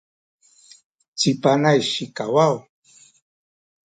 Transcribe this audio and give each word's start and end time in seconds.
ci 1.19 1.29
Panay 1.41 1.79
sikawaw 1.91 2.55